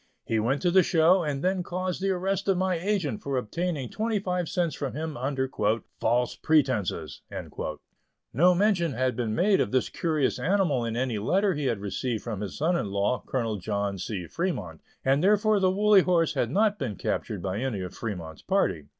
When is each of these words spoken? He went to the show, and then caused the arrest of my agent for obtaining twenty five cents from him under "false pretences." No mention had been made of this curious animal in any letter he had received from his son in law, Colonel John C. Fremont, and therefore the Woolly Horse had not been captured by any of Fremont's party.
He 0.25 0.39
went 0.39 0.63
to 0.63 0.71
the 0.71 0.81
show, 0.81 1.21
and 1.21 1.43
then 1.43 1.61
caused 1.61 2.01
the 2.01 2.09
arrest 2.09 2.47
of 2.47 2.57
my 2.57 2.73
agent 2.73 3.21
for 3.21 3.37
obtaining 3.37 3.87
twenty 3.89 4.17
five 4.17 4.49
cents 4.49 4.73
from 4.73 4.93
him 4.93 5.15
under 5.15 5.47
"false 5.99 6.35
pretences." 6.35 7.21
No 8.33 8.55
mention 8.55 8.93
had 8.93 9.15
been 9.15 9.35
made 9.35 9.61
of 9.61 9.71
this 9.71 9.89
curious 9.89 10.39
animal 10.39 10.83
in 10.85 10.97
any 10.97 11.19
letter 11.19 11.53
he 11.53 11.65
had 11.67 11.77
received 11.81 12.23
from 12.23 12.41
his 12.41 12.57
son 12.57 12.75
in 12.75 12.87
law, 12.87 13.21
Colonel 13.27 13.57
John 13.57 13.99
C. 13.99 14.25
Fremont, 14.25 14.81
and 15.05 15.23
therefore 15.23 15.59
the 15.59 15.69
Woolly 15.69 16.01
Horse 16.01 16.33
had 16.33 16.49
not 16.49 16.79
been 16.79 16.95
captured 16.95 17.43
by 17.43 17.59
any 17.59 17.81
of 17.81 17.93
Fremont's 17.93 18.41
party. 18.41 18.87